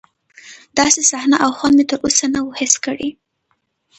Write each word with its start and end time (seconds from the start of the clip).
داسې 0.77 1.01
صحنه 1.11 1.37
او 1.43 1.49
خوند 1.57 1.75
مې 1.77 1.85
تر 1.89 1.97
اوسه 2.05 2.25
نه 2.33 2.39
و 2.43 2.55
حس 2.59 2.73
کړی. 2.85 3.09